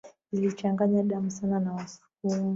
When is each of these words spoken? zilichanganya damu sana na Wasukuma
zilichanganya 0.31 1.03
damu 1.03 1.31
sana 1.31 1.59
na 1.59 1.73
Wasukuma 1.75 2.49